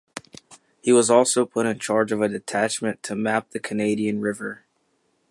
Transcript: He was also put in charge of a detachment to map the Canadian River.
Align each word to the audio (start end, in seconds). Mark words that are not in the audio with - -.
He 0.81 0.91
was 0.91 1.11
also 1.11 1.45
put 1.45 1.67
in 1.67 1.77
charge 1.77 2.11
of 2.11 2.23
a 2.23 2.27
detachment 2.27 3.03
to 3.03 3.15
map 3.15 3.51
the 3.51 3.59
Canadian 3.59 4.19
River. 4.19 4.63